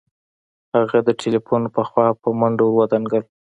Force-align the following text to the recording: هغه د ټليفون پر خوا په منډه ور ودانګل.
هغه 0.75 0.97
د 1.07 1.09
ټليفون 1.21 1.61
پر 1.73 1.83
خوا 1.89 2.07
په 2.21 2.27
منډه 2.39 2.63
ور 2.65 2.73
ودانګل. 2.77 3.23